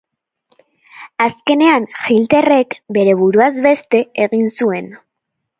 Azkenean 1.25 1.85
Hitlerrek 2.15 2.75
bere 2.99 3.15
buruaz 3.23 3.53
beste 3.69 4.03
egin 4.29 4.49
zuen. 4.57 4.93